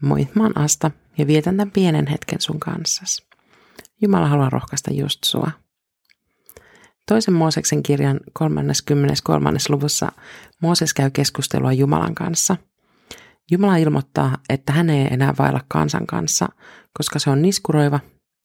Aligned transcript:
Moi, 0.00 0.28
mä 0.34 0.42
oon 0.42 0.58
Asta 0.58 0.90
ja 1.18 1.26
vietän 1.26 1.56
tämän 1.56 1.70
pienen 1.70 2.06
hetken 2.06 2.40
sun 2.40 2.60
kanssas. 2.60 3.22
Jumala 4.00 4.28
haluaa 4.28 4.50
rohkaista 4.50 4.92
just 4.92 5.24
sua. 5.24 5.50
Toisen 7.08 7.34
Mooseksen 7.34 7.82
kirjan 7.82 8.20
33. 8.32 9.50
luvussa 9.68 10.12
Mooses 10.62 10.94
käy 10.94 11.10
keskustelua 11.10 11.72
Jumalan 11.72 12.14
kanssa. 12.14 12.56
Jumala 13.50 13.76
ilmoittaa, 13.76 14.38
että 14.48 14.72
hän 14.72 14.90
ei 14.90 15.08
enää 15.10 15.34
vailla 15.38 15.60
kansan 15.68 16.06
kanssa, 16.06 16.48
koska 16.98 17.18
se 17.18 17.30
on 17.30 17.42
niskuroiva 17.42 18.00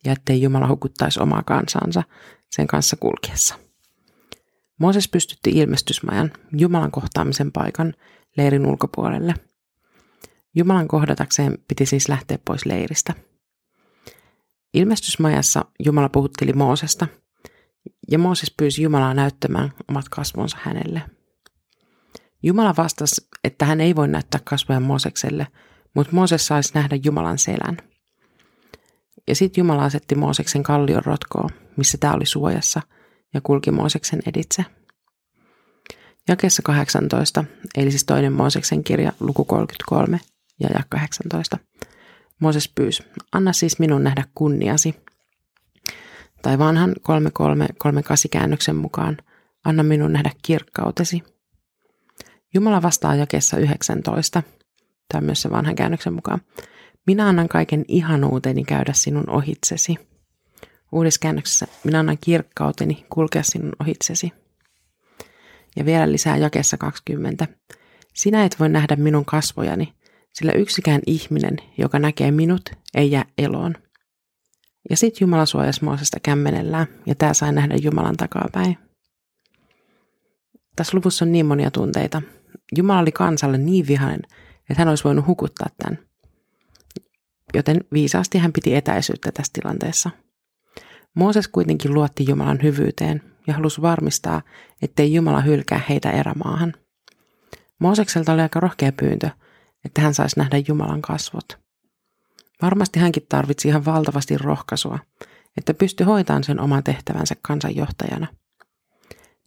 ja 0.05 0.11
ettei 0.11 0.41
Jumala 0.41 0.67
hukuttaisi 0.67 1.19
omaa 1.19 1.43
kansansa 1.43 2.03
sen 2.51 2.67
kanssa 2.67 2.95
kulkiessa. 2.95 3.55
Mooses 4.79 5.07
pystytti 5.07 5.49
ilmestysmajan, 5.49 6.31
Jumalan 6.51 6.91
kohtaamisen 6.91 7.51
paikan, 7.51 7.93
leirin 8.37 8.65
ulkopuolelle– 8.65 9.33
Jumalan 10.55 10.87
kohdatakseen 10.87 11.57
piti 11.67 11.85
siis 11.85 12.09
lähteä 12.09 12.39
pois 12.45 12.65
leiristä. 12.65 13.13
Ilmestysmajassa 14.73 15.65
Jumala 15.79 16.09
puhutteli 16.09 16.53
Moosesta, 16.53 17.07
ja 18.11 18.19
Mooses 18.19 18.53
pyysi 18.57 18.81
Jumalaa 18.81 19.13
näyttämään 19.13 19.73
omat 19.89 20.09
kasvonsa 20.09 20.57
hänelle. 20.61 21.01
Jumala 22.43 22.73
vastasi, 22.77 23.27
että 23.43 23.65
hän 23.65 23.81
ei 23.81 23.95
voi 23.95 24.07
näyttää 24.07 24.41
kasvoja 24.43 24.79
Moosekselle, 24.79 25.47
mutta 25.95 26.15
Mooses 26.15 26.47
saisi 26.47 26.71
nähdä 26.73 26.97
Jumalan 27.03 27.37
selän. 27.37 27.77
Ja 29.27 29.35
sitten 29.35 29.61
Jumala 29.61 29.83
asetti 29.83 30.15
Mooseksen 30.15 30.63
kallion 30.63 31.05
rotkoon, 31.05 31.49
missä 31.77 31.97
tämä 31.97 32.13
oli 32.13 32.25
suojassa, 32.25 32.81
ja 33.33 33.41
kulki 33.41 33.71
Mooseksen 33.71 34.19
editse. 34.25 34.65
Jakessa 36.27 36.61
18, 36.61 37.45
eli 37.75 37.91
siis 37.91 38.05
toinen 38.05 38.33
Mooseksen 38.33 38.83
kirja, 38.83 39.11
luku 39.19 39.45
33, 39.45 40.19
ja 40.59 40.69
ja 40.73 40.83
18. 40.89 41.57
Mooses 42.39 42.69
pyysi, 42.75 43.03
anna 43.31 43.53
siis 43.53 43.79
minun 43.79 44.03
nähdä 44.03 44.23
kunniasi. 44.35 44.95
Tai 46.41 46.59
vanhan 46.59 46.95
3338 47.01 48.29
käännöksen 48.31 48.75
mukaan, 48.75 49.17
anna 49.65 49.83
minun 49.83 50.13
nähdä 50.13 50.31
kirkkautesi. 50.41 51.23
Jumala 52.53 52.81
vastaa 52.81 53.15
jakeessa 53.15 53.57
19, 53.57 54.43
tai 55.11 55.21
myös 55.21 55.41
se 55.41 55.49
vanhan 55.49 55.75
käännöksen 55.75 56.13
mukaan, 56.13 56.41
minä 57.07 57.27
annan 57.27 57.49
kaiken 57.49 57.85
ihanuuteni 57.87 58.63
käydä 58.63 58.93
sinun 58.93 59.29
ohitsesi. 59.29 59.95
Uudessa 60.91 61.19
käännöksessä, 61.19 61.67
minä 61.83 61.99
annan 61.99 62.17
kirkkauteni 62.21 63.05
kulkea 63.09 63.43
sinun 63.43 63.73
ohitsesi. 63.79 64.33
Ja 65.75 65.85
vielä 65.85 66.11
lisää 66.11 66.37
jakeessa 66.37 66.77
20. 66.77 67.47
Sinä 68.13 68.45
et 68.45 68.59
voi 68.59 68.69
nähdä 68.69 68.95
minun 68.95 69.25
kasvojani, 69.25 69.93
sillä 70.33 70.51
yksikään 70.51 71.01
ihminen, 71.05 71.57
joka 71.77 71.99
näkee 71.99 72.31
minut, 72.31 72.69
ei 72.93 73.11
jää 73.11 73.25
eloon. 73.37 73.75
Ja 74.89 74.97
sitten 74.97 75.21
Jumala 75.21 75.45
suojasi 75.45 75.83
Moosesta 75.83 76.19
kämmenellään, 76.23 76.87
ja 77.05 77.15
tämä 77.15 77.33
sai 77.33 77.53
nähdä 77.53 77.75
Jumalan 77.81 78.17
takapäin. 78.17 78.77
Tässä 80.75 80.97
luvussa 80.97 81.25
on 81.25 81.31
niin 81.31 81.45
monia 81.45 81.71
tunteita. 81.71 82.21
Jumala 82.77 82.99
oli 82.99 83.11
kansalle 83.11 83.57
niin 83.57 83.87
vihainen, 83.87 84.21
että 84.69 84.81
hän 84.81 84.87
olisi 84.87 85.03
voinut 85.03 85.27
hukuttaa 85.27 85.67
tämän. 85.77 85.99
Joten 87.53 87.83
viisaasti 87.93 88.37
hän 88.37 88.53
piti 88.53 88.75
etäisyyttä 88.75 89.31
tässä 89.31 89.53
tilanteessa. 89.53 90.09
Mooses 91.15 91.47
kuitenkin 91.47 91.93
luotti 91.93 92.25
Jumalan 92.29 92.59
hyvyyteen 92.63 93.21
ja 93.47 93.53
halusi 93.53 93.81
varmistaa, 93.81 94.41
ettei 94.81 95.13
Jumala 95.13 95.41
hylkää 95.41 95.81
heitä 95.89 96.11
erämaahan. 96.11 96.73
Moosekselta 97.79 98.33
oli 98.33 98.41
aika 98.41 98.59
rohkea 98.59 98.91
pyyntö– 98.91 99.29
että 99.85 100.01
hän 100.01 100.13
saisi 100.13 100.39
nähdä 100.39 100.57
Jumalan 100.67 101.01
kasvot. 101.01 101.57
Varmasti 102.61 102.99
hänkin 102.99 103.25
tarvitsi 103.29 103.67
ihan 103.67 103.85
valtavasti 103.85 104.37
rohkaisua, 104.37 104.99
että 105.57 105.73
pystyi 105.73 106.05
hoitamaan 106.05 106.43
sen 106.43 106.59
oman 106.59 106.83
tehtävänsä 106.83 107.35
kansanjohtajana. 107.41 108.27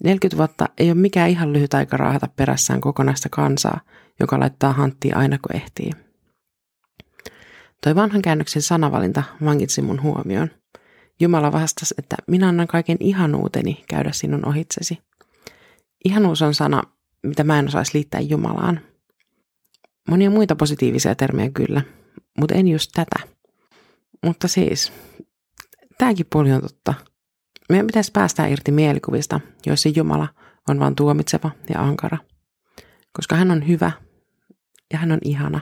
40 0.04 0.36
vuotta 0.36 0.68
ei 0.78 0.90
ole 0.90 0.98
mikään 0.98 1.30
ihan 1.30 1.52
lyhyt 1.52 1.74
aika 1.74 1.96
raahata 1.96 2.28
perässään 2.36 2.80
kokonaista 2.80 3.28
kansaa, 3.28 3.80
joka 4.20 4.40
laittaa 4.40 4.72
hanttia 4.72 5.16
aina 5.16 5.38
kun 5.38 5.56
ehtii. 5.56 5.90
Toi 7.84 7.94
vanhan 7.94 8.22
käännöksen 8.22 8.62
sanavalinta 8.62 9.22
vankitsi 9.44 9.82
mun 9.82 10.02
huomioon. 10.02 10.50
Jumala 11.20 11.52
vastasi, 11.52 11.94
että 11.98 12.16
minä 12.26 12.48
annan 12.48 12.66
kaiken 12.66 12.96
ihanuuteni 13.00 13.84
käydä 13.88 14.12
sinun 14.12 14.48
ohitsesi. 14.48 14.98
Ihanuus 16.04 16.42
on 16.42 16.54
sana, 16.54 16.82
mitä 17.22 17.44
mä 17.44 17.58
en 17.58 17.68
osaisi 17.68 17.94
liittää 17.94 18.20
Jumalaan– 18.20 18.80
Monia 20.08 20.30
muita 20.30 20.56
positiivisia 20.56 21.14
termejä 21.14 21.50
kyllä, 21.50 21.82
mutta 22.38 22.54
en 22.54 22.68
just 22.68 22.90
tätä. 22.94 23.28
Mutta 24.24 24.48
siis, 24.48 24.92
tämäkin 25.98 26.26
puoli 26.32 26.52
on 26.52 26.62
totta. 26.62 26.94
Meidän 27.68 27.86
pitäisi 27.86 28.12
päästä 28.12 28.46
irti 28.46 28.72
mielikuvista, 28.72 29.40
joissa 29.66 29.88
Jumala 29.88 30.28
on 30.68 30.80
vain 30.80 30.94
tuomitseva 30.94 31.50
ja 31.74 31.80
ankara. 31.80 32.18
Koska 33.12 33.36
hän 33.36 33.50
on 33.50 33.68
hyvä 33.68 33.92
ja 34.92 34.98
hän 34.98 35.12
on 35.12 35.18
ihana. 35.24 35.60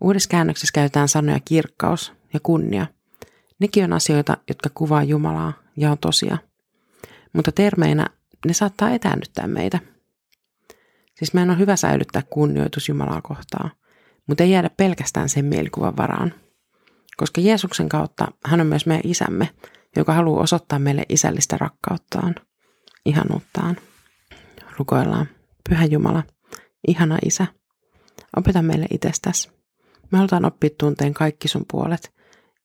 Uudessa 0.00 0.28
käännöksessä 0.28 0.72
käytetään 0.74 1.08
sanoja 1.08 1.40
kirkkaus 1.44 2.12
ja 2.34 2.40
kunnia. 2.42 2.86
Nekin 3.58 3.84
on 3.84 3.92
asioita, 3.92 4.36
jotka 4.48 4.70
kuvaa 4.74 5.02
Jumalaa 5.02 5.52
ja 5.76 5.90
on 5.90 5.98
tosia. 5.98 6.38
Mutta 7.32 7.52
termeinä 7.52 8.06
ne 8.46 8.52
saattaa 8.52 8.90
etäännyttää 8.90 9.46
meitä– 9.46 9.78
Siis 11.20 11.34
meidän 11.34 11.50
on 11.50 11.58
hyvä 11.58 11.76
säilyttää 11.76 12.22
kunnioitus 12.30 12.88
Jumalaa 12.88 13.22
kohtaan, 13.22 13.70
mutta 14.26 14.44
ei 14.44 14.50
jäädä 14.50 14.70
pelkästään 14.76 15.28
sen 15.28 15.44
mielikuvan 15.44 15.96
varaan. 15.96 16.34
Koska 17.16 17.40
Jeesuksen 17.40 17.88
kautta 17.88 18.28
hän 18.44 18.60
on 18.60 18.66
myös 18.66 18.86
meidän 18.86 19.10
isämme, 19.10 19.48
joka 19.96 20.14
haluaa 20.14 20.42
osoittaa 20.42 20.78
meille 20.78 21.02
isällistä 21.08 21.56
rakkauttaan, 21.58 22.34
ihanuuttaan. 23.06 23.76
Rukoillaan. 24.78 25.26
Pyhä 25.68 25.84
Jumala, 25.84 26.22
ihana 26.88 27.18
isä, 27.24 27.46
opeta 28.36 28.62
meille 28.62 28.86
itsestäsi. 28.90 29.50
Me 30.12 30.18
halutaan 30.18 30.44
oppia 30.44 30.70
tunteen 30.78 31.14
kaikki 31.14 31.48
sun 31.48 31.64
puolet, 31.70 32.14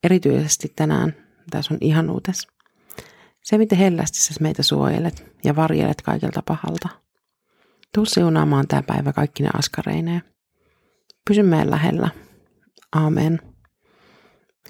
erityisesti 0.03 0.73
tänään 0.75 1.15
tässä 1.51 1.73
on 1.73 1.77
ihanuutes. 1.81 2.47
Se, 3.43 3.57
miten 3.57 3.77
hellästi 3.77 4.17
sä 4.17 4.33
meitä 4.39 4.63
suojelet 4.63 5.25
ja 5.43 5.55
varjelet 5.55 6.01
kaikelta 6.01 6.41
pahalta– 6.45 6.89
Tuu 7.95 8.05
siunaamaan 8.05 8.67
tämä 8.67 8.81
päivä 8.81 9.13
kaikki 9.13 9.43
ne 9.43 9.49
askareineen. 9.53 10.21
Pysy 11.27 11.43
meidän 11.43 11.71
lähellä. 11.71 12.09
Aamen. 12.95 13.39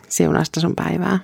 Siunasta 0.10 0.60
sun 0.60 0.76
päivää. 0.76 1.20